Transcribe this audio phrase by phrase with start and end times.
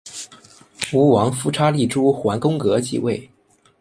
[0.93, 3.29] 吴王夫差立邾桓公革继位。